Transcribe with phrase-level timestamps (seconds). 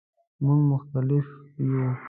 [0.45, 1.25] مونږ مختلف
[1.71, 1.87] یو